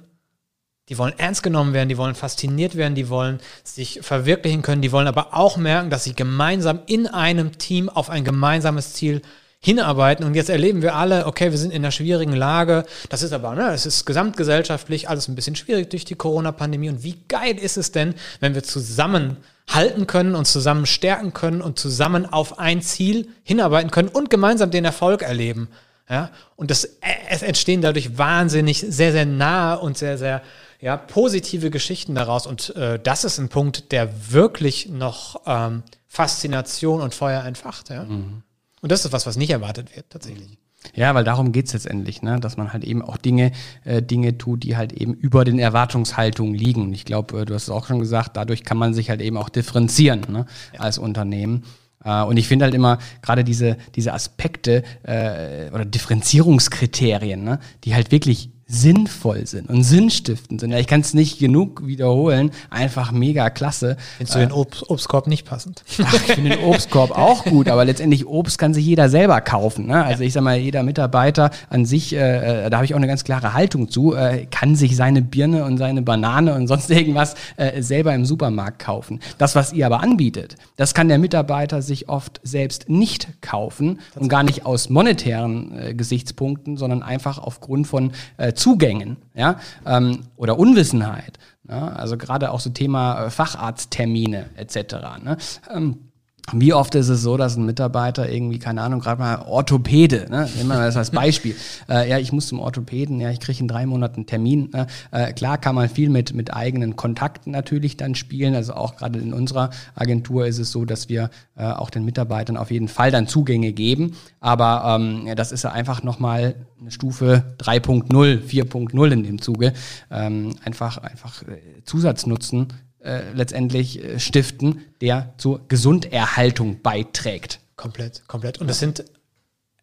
[0.90, 4.92] die wollen ernst genommen werden, die wollen fasziniert werden, die wollen sich verwirklichen können, die
[4.92, 9.22] wollen aber auch merken, dass sie gemeinsam in einem Team auf ein gemeinsames Ziel
[9.60, 10.26] hinarbeiten.
[10.26, 12.86] Und jetzt erleben wir alle, okay, wir sind in einer schwierigen Lage.
[13.10, 16.90] Das ist aber, ne, es ist gesamtgesellschaftlich alles ein bisschen schwierig durch die Corona-Pandemie.
[16.90, 19.38] Und wie geil ist es denn, wenn wir zusammen
[19.70, 24.72] halten können und zusammen stärken können und zusammen auf ein Ziel hinarbeiten können und gemeinsam
[24.72, 25.68] den Erfolg erleben.
[26.10, 26.88] Ja, und das,
[27.30, 30.42] es entstehen dadurch wahnsinnig sehr, sehr nahe und sehr, sehr
[30.80, 32.48] ja, positive Geschichten daraus.
[32.48, 37.90] Und äh, das ist ein Punkt, der wirklich noch ähm, Faszination und Feuer entfacht.
[37.90, 38.04] Ja?
[38.04, 38.44] Mhm.
[38.82, 40.58] Und das ist was, was nicht erwartet wird, tatsächlich.
[40.96, 42.40] Ja, weil darum geht es letztendlich, ne?
[42.40, 43.52] dass man halt eben auch Dinge,
[43.84, 46.84] äh, Dinge tut, die halt eben über den Erwartungshaltungen liegen.
[46.84, 49.22] Und ich glaube, äh, du hast es auch schon gesagt, dadurch kann man sich halt
[49.22, 50.46] eben auch differenzieren ne?
[50.74, 50.82] Ja.
[50.82, 51.64] als Unternehmen.
[52.04, 57.60] Äh, und ich finde halt immer gerade diese, diese Aspekte äh, oder Differenzierungskriterien, ne?
[57.84, 60.72] die halt wirklich sinnvoll sind und sinnstiftend sind.
[60.72, 62.52] Ja, ich kann es nicht genug wiederholen.
[62.70, 63.96] Einfach mega klasse.
[64.18, 65.84] Findest du den Obst Obstkorb nicht passend?
[66.04, 69.88] Ach, ich finde den Obstkorb auch gut, aber letztendlich Obst kann sich jeder selber kaufen.
[69.88, 70.04] Ne?
[70.04, 70.28] Also ja.
[70.28, 73.24] ich sag mal, jeder Mitarbeiter an sich, äh, äh, da habe ich auch eine ganz
[73.24, 77.82] klare Haltung zu, äh, kann sich seine Birne und seine Banane und sonst irgendwas äh,
[77.82, 79.22] selber im Supermarkt kaufen.
[79.38, 84.28] Das, was ihr aber anbietet, das kann der Mitarbeiter sich oft selbst nicht kaufen und
[84.28, 90.60] gar nicht aus monetären äh, Gesichtspunkten, sondern einfach aufgrund von äh, Zugängen ja, ähm, oder
[90.60, 91.40] Unwissenheit.
[91.70, 94.96] Ja, also gerade auch so Thema äh, Facharzttermine etc.
[95.22, 95.38] Ne?
[95.70, 96.07] Ähm,
[96.54, 100.50] wie oft ist es so, dass ein Mitarbeiter irgendwie, keine Ahnung, gerade mal Orthopäde, ne?
[100.56, 101.56] nehmen wir das als Beispiel.
[101.90, 104.70] äh, ja, ich muss zum Orthopäden, ja, ich kriege in drei Monaten Termin.
[104.74, 104.88] Ne?
[105.12, 108.56] Äh, klar kann man viel mit, mit eigenen Kontakten natürlich dann spielen.
[108.56, 112.56] Also auch gerade in unserer Agentur ist es so, dass wir äh, auch den Mitarbeitern
[112.56, 114.16] auf jeden Fall dann Zugänge geben.
[114.40, 118.08] Aber ähm, ja, das ist ja einfach nochmal eine Stufe 3.0,
[118.48, 119.74] 4.0 in dem Zuge.
[120.10, 122.68] Ähm, einfach, einfach äh, Zusatznutzen
[123.00, 127.60] äh, letztendlich äh, stiften, der zur Gesunderhaltung beiträgt.
[127.76, 128.60] Komplett, komplett.
[128.60, 129.06] Und es sind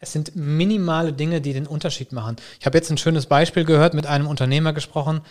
[0.01, 2.37] es sind minimale Dinge, die den Unterschied machen.
[2.61, 5.23] Ich habe jetzt ein schönes Beispiel gehört, mit einem Unternehmer gesprochen,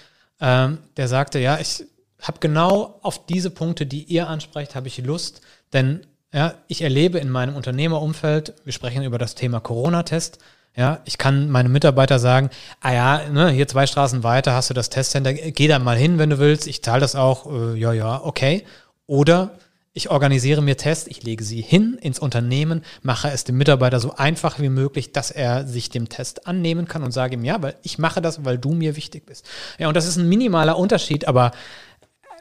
[0.42, 1.86] ähm, der sagte, ja, ich
[2.20, 5.42] habe genau auf diese Punkte, die ihr ansprecht, habe ich Lust,
[5.74, 10.40] denn ja, ich erlebe in meinem Unternehmerumfeld, wir sprechen über das Thema Corona-Test,
[10.76, 12.50] ja, ich kann meinem Mitarbeiter sagen,
[12.82, 16.18] ah ja, ne, hier zwei Straßen weiter hast du das Testcenter, geh da mal hin,
[16.18, 18.64] wenn du willst, ich zahle das auch, äh, ja, ja, okay.
[19.06, 19.52] Oder
[19.96, 24.16] ich organisiere mir Tests, ich lege sie hin ins Unternehmen, mache es dem Mitarbeiter so
[24.16, 27.76] einfach wie möglich, dass er sich dem Test annehmen kann und sage ihm, ja, weil
[27.84, 29.46] ich mache das, weil du mir wichtig bist.
[29.78, 31.52] Ja, und das ist ein minimaler Unterschied, aber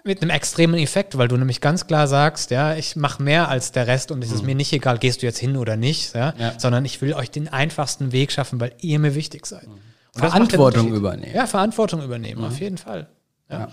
[0.05, 3.73] mit einem extremen Effekt, weil du nämlich ganz klar sagst, ja, ich mache mehr als
[3.73, 4.47] der Rest und es ist mhm.
[4.47, 7.31] mir nicht egal, gehst du jetzt hin oder nicht, ja, ja, sondern ich will euch
[7.31, 9.69] den einfachsten Weg schaffen, weil ihr mir wichtig seid.
[9.69, 9.79] Mhm.
[10.15, 11.35] Verantwortung übernehmen.
[11.35, 12.49] Ja, Verantwortung übernehmen, mhm.
[12.49, 13.09] auf jeden Fall.
[13.49, 13.61] Ja.
[13.61, 13.69] ja.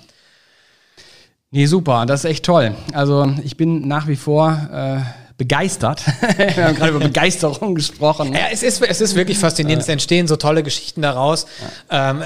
[1.52, 2.76] Nee, super, das ist echt toll.
[2.94, 5.00] Also ich bin nach wie vor äh,
[5.40, 6.04] begeistert.
[6.38, 8.34] Wir haben gerade über Begeisterung gesprochen.
[8.34, 9.82] Ja, es ist, es ist wirklich faszinierend.
[9.82, 11.48] Es entstehen so tolle Geschichten daraus.
[11.90, 12.12] Ja.
[12.12, 12.24] Ähm,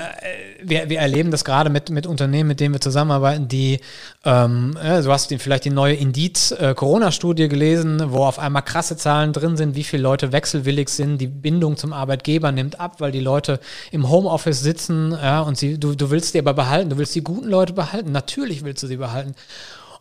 [0.65, 3.79] wir, wir erleben das gerade mit, mit Unternehmen, mit denen wir zusammenarbeiten, die,
[4.23, 9.33] ähm, ja, du hast vielleicht die neue Indeed-Corona-Studie äh, gelesen, wo auf einmal krasse Zahlen
[9.33, 11.19] drin sind, wie viele Leute wechselwillig sind.
[11.19, 13.59] Die Bindung zum Arbeitgeber nimmt ab, weil die Leute
[13.91, 16.89] im Homeoffice sitzen ja, und sie, du, du willst die aber behalten.
[16.89, 18.11] Du willst die guten Leute behalten.
[18.11, 19.35] Natürlich willst du sie behalten.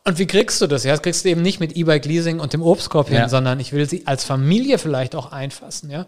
[0.04, 0.84] Und wie kriegst du das?
[0.84, 3.28] Ja, das kriegst du eben nicht mit E-Bike Leasing und dem Obstkorb hin, ja.
[3.28, 6.06] sondern ich will sie als Familie vielleicht auch einfassen, ja.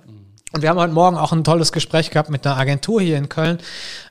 [0.55, 3.29] Und wir haben heute Morgen auch ein tolles Gespräch gehabt mit einer Agentur hier in
[3.29, 3.59] Köln,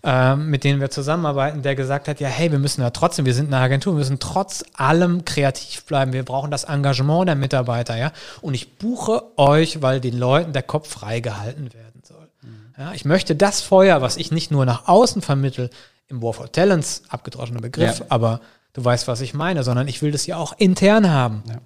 [0.03, 3.33] äh, mit denen wir zusammenarbeiten, der gesagt hat, ja, hey, wir müssen ja trotzdem, wir
[3.33, 6.11] sind eine Agentur, wir müssen trotz allem kreativ bleiben.
[6.11, 8.11] Wir brauchen das Engagement der Mitarbeiter, ja.
[8.41, 12.27] Und ich buche euch, weil den Leuten der Kopf freigehalten werden soll.
[12.41, 12.73] Mhm.
[12.77, 15.69] Ja, ich möchte das Feuer, was ich nicht nur nach außen vermittel,
[16.09, 18.05] im War for Talents, abgedroschener Begriff, ja.
[18.09, 18.41] aber
[18.73, 21.43] du weißt, was ich meine, sondern ich will das ja auch intern haben.
[21.47, 21.61] Ja.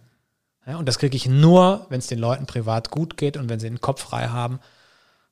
[0.73, 3.59] ja und das kriege ich nur, wenn es den Leuten privat gut geht und wenn
[3.59, 4.59] sie den Kopf frei haben.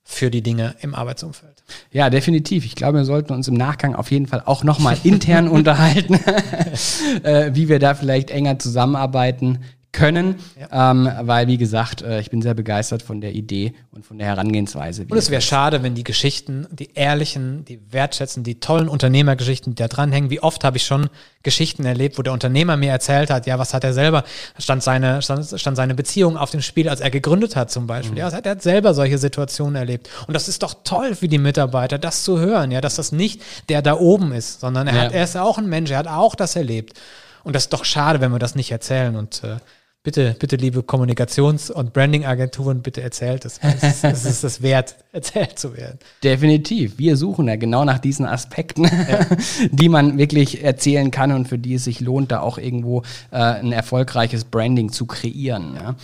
[0.07, 1.63] für die Dinge im Arbeitsumfeld.
[1.91, 2.63] Ja, definitiv.
[2.63, 6.13] Ich glaube, wir sollten uns im Nachgang auf jeden Fall auch nochmal intern unterhalten,
[7.23, 9.63] äh, wie wir da vielleicht enger zusammenarbeiten
[9.95, 10.91] können, ja.
[10.91, 14.27] ähm, weil wie gesagt, äh, ich bin sehr begeistert von der Idee und von der
[14.27, 15.05] Herangehensweise.
[15.09, 19.81] Und es wäre schade, wenn die Geschichten, die ehrlichen, die wertschätzen, die tollen Unternehmergeschichten, die
[19.81, 20.29] da dranhängen.
[20.29, 21.09] Wie oft habe ich schon
[21.43, 24.25] Geschichten erlebt, wo der Unternehmer mir erzählt hat, ja, was hat er selber,
[24.59, 28.13] stand seine, stand, stand seine Beziehung auf dem Spiel, als er gegründet hat zum Beispiel.
[28.13, 28.17] Mhm.
[28.17, 30.09] Ja, er hat selber solche Situationen erlebt.
[30.27, 33.41] Und das ist doch toll für die Mitarbeiter, das zu hören, ja, dass das nicht
[33.69, 35.01] der da oben ist, sondern er, ja.
[35.03, 36.99] hat, er ist auch ein Mensch, er hat auch das erlebt.
[37.45, 39.15] Und das ist doch schade, wenn wir das nicht erzählen.
[39.15, 39.57] Und äh,
[40.05, 43.59] bitte, bitte, liebe Kommunikations- und Branding-Agenturen, bitte erzählt es.
[43.61, 45.99] Es ist, es das wert, erzählt zu werden.
[46.23, 46.97] Definitiv.
[46.97, 49.25] Wir suchen ja genau nach diesen Aspekten, ja.
[49.71, 53.37] die man wirklich erzählen kann und für die es sich lohnt, da auch irgendwo äh,
[53.37, 55.75] ein erfolgreiches Branding zu kreieren.
[55.75, 55.95] Ja,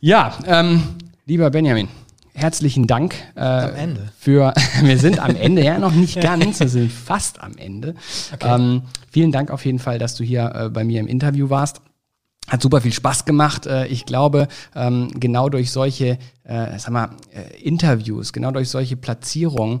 [0.00, 0.82] ja ähm,
[1.26, 1.88] lieber Benjamin.
[2.36, 4.08] Herzlichen Dank äh, am Ende.
[4.18, 4.54] für.
[4.82, 7.94] wir sind am Ende, ja noch nicht ganz, wir sind fast am Ende.
[8.32, 8.54] Okay.
[8.54, 11.80] Ähm, vielen Dank auf jeden Fall, dass du hier äh, bei mir im Interview warst.
[12.48, 13.66] Hat super viel Spaß gemacht.
[13.66, 18.96] Äh, ich glaube, ähm, genau durch solche äh, sag mal, äh, Interviews, genau durch solche
[18.96, 19.80] Platzierungen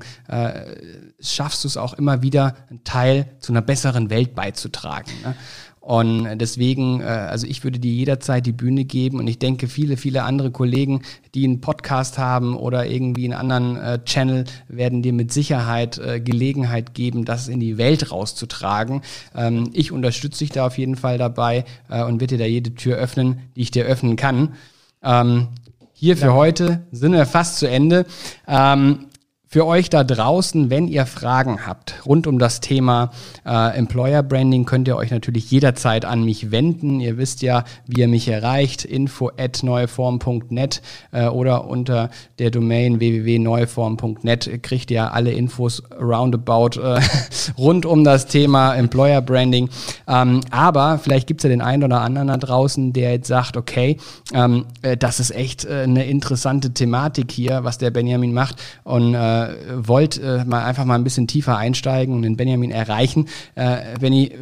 [1.20, 5.10] schaffst du es auch immer wieder, einen Teil zu einer besseren Welt beizutragen.
[5.22, 5.36] Ne?
[5.84, 9.98] Und deswegen, äh, also ich würde dir jederzeit die Bühne geben und ich denke, viele,
[9.98, 11.02] viele andere Kollegen,
[11.34, 16.20] die einen Podcast haben oder irgendwie einen anderen äh, Channel, werden dir mit Sicherheit äh,
[16.20, 19.02] Gelegenheit geben, das in die Welt rauszutragen.
[19.34, 22.96] Ähm, ich unterstütze dich da auf jeden Fall dabei und werde dir da jede Tür
[22.96, 24.54] öffnen, die ich dir öffnen kann.
[25.02, 25.48] Ähm,
[25.92, 28.06] hier für heute sind wir fast zu Ende.
[28.48, 29.06] Ähm,
[29.54, 33.12] für euch da draußen, wenn ihr Fragen habt rund um das Thema
[33.46, 36.98] äh, Employer Branding, könnt ihr euch natürlich jederzeit an mich wenden.
[36.98, 42.98] Ihr wisst ja, wie ihr mich erreicht, info at neueform.net äh, oder unter der Domain
[42.98, 47.00] www.neueform.net kriegt ihr alle Infos roundabout äh,
[47.56, 49.68] rund um das Thema Employer Branding.
[50.08, 53.56] Ähm, aber vielleicht gibt es ja den einen oder anderen da draußen, der jetzt sagt,
[53.56, 53.98] okay,
[54.32, 59.14] ähm, äh, das ist echt äh, eine interessante Thematik hier, was der Benjamin macht und
[59.14, 59.43] äh,
[59.74, 64.32] wollt äh, mal einfach mal ein bisschen tiefer einsteigen und den Benjamin erreichen, äh, Benny,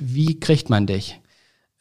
[0.00, 1.20] wie kriegt man dich?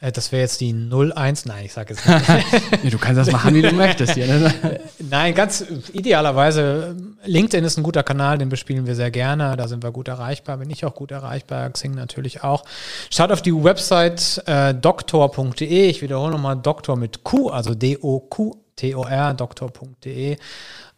[0.01, 1.45] Äh, das wäre jetzt die 01.
[1.45, 2.29] Nein, ich sage es nicht.
[2.83, 4.27] ja, du kannst das machen, wie du möchtest hier.
[4.27, 4.79] Ne?
[4.99, 6.95] Nein, ganz idealerweise.
[7.23, 9.55] LinkedIn ist ein guter Kanal, den bespielen wir sehr gerne.
[9.55, 10.57] Da sind wir gut erreichbar.
[10.57, 11.69] Bin ich auch gut erreichbar.
[11.69, 12.65] Xing natürlich auch.
[13.11, 15.87] Schaut auf die Website äh, doktor.de.
[15.87, 20.37] Ich wiederhole nochmal Doktor mit Q, also D-O-Q-T-O-R, doktor.de.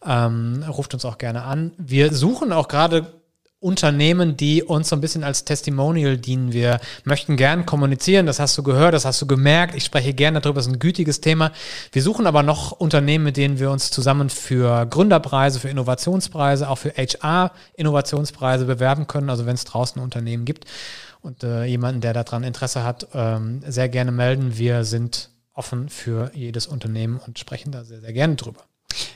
[0.06, 1.72] Ähm, ruft uns auch gerne an.
[1.78, 3.06] Wir suchen auch gerade
[3.64, 6.52] Unternehmen, die uns so ein bisschen als Testimonial dienen.
[6.52, 9.74] Wir möchten gern kommunizieren, das hast du gehört, das hast du gemerkt.
[9.74, 11.50] Ich spreche gerne darüber, das ist ein gütiges Thema.
[11.90, 16.76] Wir suchen aber noch Unternehmen, mit denen wir uns zusammen für Gründerpreise, für Innovationspreise, auch
[16.76, 19.30] für HR-Innovationspreise bewerben können.
[19.30, 20.66] Also wenn es draußen Unternehmen gibt
[21.22, 24.58] und äh, jemanden, der daran Interesse hat, ähm, sehr gerne melden.
[24.58, 28.60] Wir sind offen für jedes Unternehmen und sprechen da sehr, sehr gerne drüber.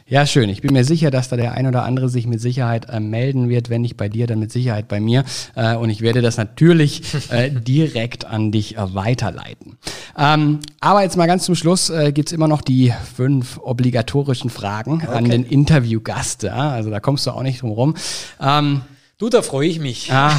[0.07, 0.49] Ja, schön.
[0.49, 3.49] Ich bin mir sicher, dass da der ein oder andere sich mit Sicherheit äh, melden
[3.49, 3.71] wird.
[3.71, 5.25] Wenn nicht bei dir, dann mit Sicherheit bei mir.
[5.55, 9.79] Äh, und ich werde das natürlich äh, direkt an dich äh, weiterleiten.
[10.17, 15.03] Ähm, aber jetzt mal ganz zum Schluss äh, gibt's immer noch die fünf obligatorischen Fragen
[15.05, 15.17] okay.
[15.17, 16.43] an den Interviewgast.
[16.43, 16.71] Ja?
[16.71, 17.95] Also da kommst du auch nicht drum rum.
[18.41, 18.83] Ähm,
[19.21, 20.13] Du, da freue ich mich.
[20.13, 20.33] Ah,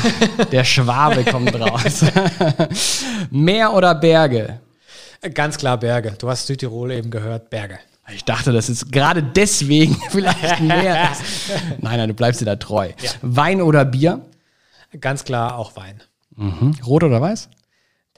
[0.54, 2.06] der Schwabe kommt raus.
[3.30, 4.62] Meer oder Berge?
[5.34, 6.14] Ganz klar Berge.
[6.18, 7.80] Du hast Südtirol eben gehört, Berge.
[8.14, 11.10] Ich dachte, das ist gerade deswegen vielleicht mehr.
[11.80, 12.90] nein, nein, du bleibst dir da treu.
[13.02, 13.12] Ja.
[13.22, 14.26] Wein oder Bier?
[15.00, 16.02] Ganz klar auch Wein.
[16.36, 16.76] Mhm.
[16.86, 17.50] Rot oder weiß?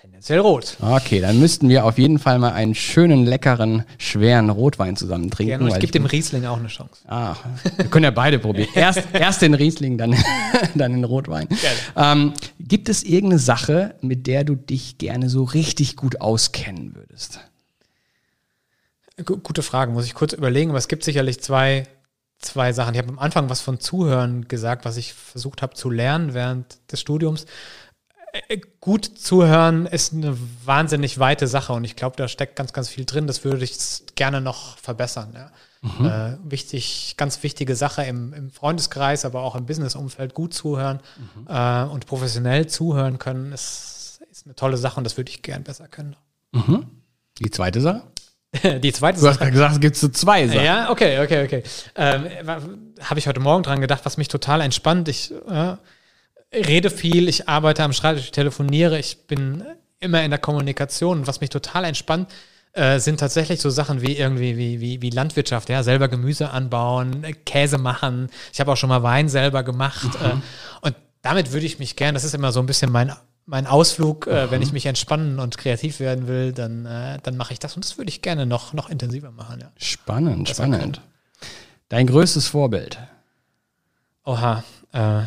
[0.01, 0.77] Tendenziell rot.
[0.81, 5.59] Okay, dann müssten wir auf jeden Fall mal einen schönen, leckeren, schweren Rotwein zusammen trinken.
[5.59, 7.03] Gerne, ich gebe dem Riesling auch eine Chance.
[7.07, 7.35] Ah,
[7.77, 8.69] wir können ja beide probieren.
[8.75, 10.15] Erst, erst den Riesling, dann,
[10.73, 11.47] dann den Rotwein.
[11.95, 17.39] Ähm, gibt es irgendeine Sache, mit der du dich gerne so richtig gut auskennen würdest?
[19.23, 21.87] Gute Frage, muss ich kurz überlegen, aber es gibt sicherlich zwei,
[22.39, 22.93] zwei Sachen.
[22.93, 26.79] Ich habe am Anfang was von Zuhören gesagt, was ich versucht habe zu lernen während
[26.91, 27.45] des Studiums.
[28.47, 32.89] Äh, gut zuhören ist eine wahnsinnig weite Sache und ich glaube, da steckt ganz, ganz
[32.89, 33.27] viel drin.
[33.27, 33.77] Das würde ich
[34.15, 35.33] gerne noch verbessern.
[35.33, 35.51] Ja.
[35.81, 36.05] Mhm.
[36.05, 41.47] Äh, wichtig, ganz wichtige Sache im, im, Freundeskreis, aber auch im Businessumfeld gut zuhören mhm.
[41.47, 45.63] äh, und professionell zuhören können, ist, ist eine tolle Sache und das würde ich gern
[45.63, 46.15] besser können.
[46.51, 46.85] Mhm.
[47.39, 48.03] Die zweite Sache?
[48.81, 50.63] Die zweite Du hast gerade gesagt, es gibt so zwei Sachen.
[50.63, 51.63] Ja, okay, okay, okay.
[51.95, 52.25] Ähm,
[52.99, 55.07] Habe ich heute Morgen dran gedacht, was mich total entspannt.
[55.07, 55.75] Ich äh,
[56.53, 59.63] rede viel, ich arbeite am Schreibtisch, ich telefoniere, ich bin
[59.99, 61.19] immer in der Kommunikation.
[61.19, 62.29] Und was mich total entspannt,
[62.73, 67.25] äh, sind tatsächlich so Sachen wie irgendwie wie, wie, wie Landwirtschaft, ja, selber Gemüse anbauen,
[67.45, 68.29] Käse machen.
[68.51, 70.19] Ich habe auch schon mal Wein selber gemacht.
[70.19, 70.25] Mhm.
[70.25, 73.13] Äh, und damit würde ich mich gern, das ist immer so ein bisschen mein,
[73.51, 77.51] mein Ausflug, äh, wenn ich mich entspannen und kreativ werden will, dann, äh, dann mache
[77.51, 79.59] ich das und das würde ich gerne noch, noch intensiver machen.
[79.59, 79.71] Ja.
[79.75, 81.01] Spannend, das spannend.
[81.89, 82.97] Dein größtes Vorbild?
[84.23, 85.23] Oha, äh,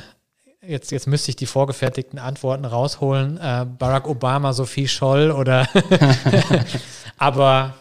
[0.66, 3.36] jetzt, jetzt müsste ich die vorgefertigten Antworten rausholen.
[3.36, 5.68] Äh, Barack Obama, Sophie Scholl oder
[7.18, 7.74] aber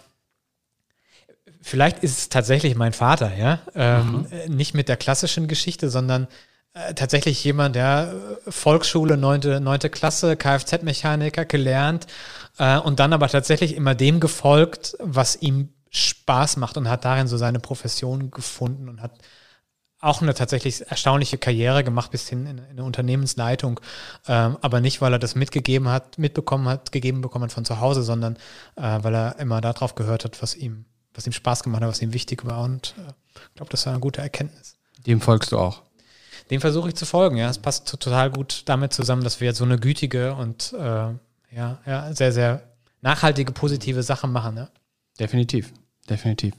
[1.61, 3.59] vielleicht ist es tatsächlich mein Vater, ja.
[3.75, 4.57] Ähm, mhm.
[4.57, 6.27] Nicht mit der klassischen Geschichte, sondern
[6.73, 8.13] äh, tatsächlich jemand, der
[8.45, 12.07] äh, Volksschule, neunte, neunte Klasse, Kfz-Mechaniker gelernt
[12.57, 17.27] äh, und dann aber tatsächlich immer dem gefolgt, was ihm Spaß macht und hat darin
[17.27, 19.11] so seine Profession gefunden und hat
[19.99, 23.79] auch eine tatsächlich erstaunliche Karriere gemacht bis hin in, in eine Unternehmensleitung,
[24.27, 27.79] ähm, aber nicht, weil er das mitgegeben hat, mitbekommen hat, gegeben bekommen hat von zu
[27.79, 28.35] Hause, sondern
[28.75, 32.01] äh, weil er immer darauf gehört hat, was ihm, was ihm Spaß gemacht hat, was
[32.01, 34.75] ihm wichtig war und äh, ich äh, glaube, das war eine gute Erkenntnis.
[35.05, 35.83] Dem folgst du auch.
[36.53, 37.49] Dem versuche ich zu folgen, ja.
[37.49, 41.79] Es passt total gut damit zusammen, dass wir jetzt so eine gütige und äh, ja,
[41.83, 42.61] ja, sehr, sehr
[43.01, 44.57] nachhaltige, positive Sachen machen.
[44.57, 44.69] Ja.
[45.19, 45.73] Definitiv,
[46.07, 46.53] definitiv.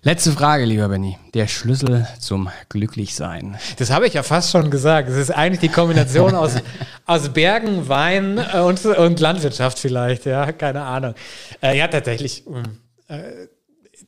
[0.00, 1.18] Letzte Frage, lieber Benny.
[1.34, 3.58] Der Schlüssel zum Glücklichsein.
[3.76, 5.10] Das habe ich ja fast schon gesagt.
[5.10, 6.54] Es ist eigentlich die Kombination aus,
[7.04, 10.24] aus Bergen, Wein äh, und, und Landwirtschaft vielleicht.
[10.24, 11.14] Ja, keine Ahnung.
[11.62, 12.44] Äh, ja, tatsächlich.
[13.06, 13.48] Äh,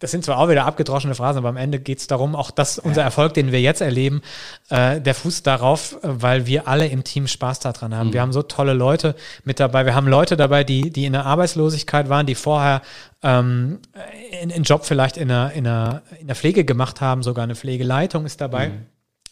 [0.03, 2.81] das sind zwar auch wieder abgedroschene Phrasen, aber am Ende geht es darum, auch dass
[2.81, 4.21] unser Erfolg, den wir jetzt erleben,
[4.69, 8.09] äh, der fußt darauf, weil wir alle im Team Spaß daran haben.
[8.09, 8.13] Mhm.
[8.13, 9.87] Wir haben so tolle Leute mit dabei.
[9.87, 12.83] Wir haben Leute dabei, die, die in der Arbeitslosigkeit waren, die vorher
[13.23, 13.79] ähm,
[14.33, 18.27] einen Job vielleicht in der, in, der, in der Pflege gemacht haben, sogar eine Pflegeleitung
[18.27, 18.71] ist dabei.
[18.71, 18.87] Mhm.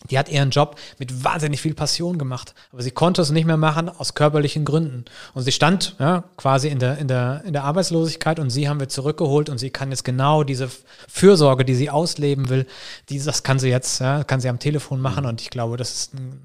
[0.08, 3.58] Die hat ihren Job mit wahnsinnig viel Passion gemacht, aber sie konnte es nicht mehr
[3.58, 5.04] machen aus körperlichen Gründen.
[5.34, 8.80] Und sie stand ja, quasi in der, in, der, in der Arbeitslosigkeit und sie haben
[8.80, 10.70] wir zurückgeholt und sie kann jetzt genau diese
[11.06, 12.66] Fürsorge, die sie ausleben will,
[13.10, 15.92] die, das kann sie jetzt, ja, kann sie am Telefon machen und ich glaube, das
[15.92, 16.40] ist ein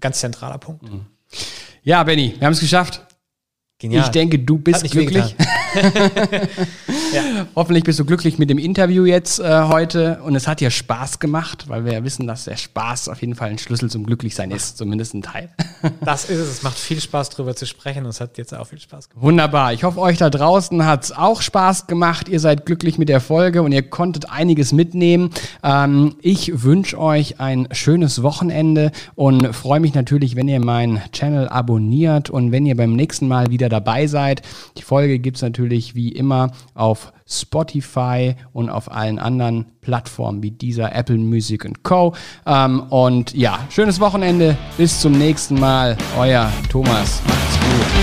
[0.00, 0.82] ganz zentraler Punkt.
[0.82, 1.06] Mhm.
[1.82, 3.02] Ja, Benny, wir haben es geschafft.
[3.80, 4.04] Genial.
[4.04, 5.34] Ich denke, du bist glücklich.
[7.14, 7.46] ja.
[7.56, 11.18] Hoffentlich bist du glücklich mit dem Interview jetzt äh, heute und es hat dir Spaß
[11.18, 14.50] gemacht, weil wir ja wissen, dass der Spaß auf jeden Fall ein Schlüssel zum Glücklichsein
[14.50, 15.48] ist, zumindest ein Teil.
[16.04, 16.50] das ist es.
[16.50, 19.24] Es macht viel Spaß, darüber zu sprechen und es hat jetzt auch viel Spaß gemacht.
[19.24, 19.72] Wunderbar.
[19.72, 22.28] Ich hoffe, euch da draußen hat es auch Spaß gemacht.
[22.28, 25.30] Ihr seid glücklich mit der Folge und ihr konntet einiges mitnehmen.
[25.62, 31.48] Ähm, ich wünsche euch ein schönes Wochenende und freue mich natürlich, wenn ihr meinen Channel
[31.48, 34.42] abonniert und wenn ihr beim nächsten Mal wieder dabei seid.
[34.76, 40.50] Die Folge gibt es natürlich wie immer auf Spotify und auf allen anderen Plattformen wie
[40.50, 42.14] dieser Apple Music Co.
[42.46, 44.56] Ähm, und ja, schönes Wochenende.
[44.76, 45.96] Bis zum nächsten Mal.
[46.18, 47.22] Euer Thomas.
[47.26, 47.99] Macht's gut.